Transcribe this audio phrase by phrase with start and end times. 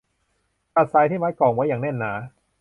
[0.75, 2.13] ตัดสายที่มัดกล่องไว้อย่างแน่นหนา